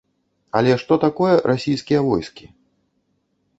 [0.59, 2.45] Але што такое расійскія войскі?